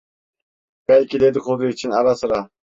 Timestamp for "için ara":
1.67-2.15